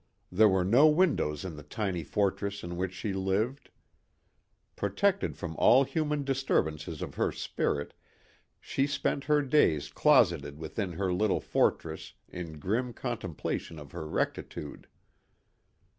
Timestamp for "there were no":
0.31-0.87